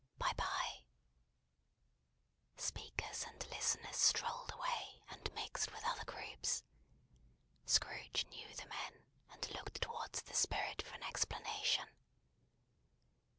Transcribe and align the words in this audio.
Bye, 0.17 0.33
bye!" 0.35 0.85
Speakers 2.57 3.23
and 3.25 3.45
listeners 3.51 3.97
strolled 3.97 4.51
away, 4.51 5.03
and 5.11 5.31
mixed 5.35 5.71
with 5.71 5.85
other 5.85 6.05
groups. 6.05 6.63
Scrooge 7.67 8.25
knew 8.31 8.51
the 8.55 8.65
men, 8.65 9.03
and 9.29 9.47
looked 9.51 9.79
towards 9.79 10.23
the 10.23 10.33
Spirit 10.33 10.81
for 10.81 10.95
an 10.95 11.03
explanation. 11.03 11.87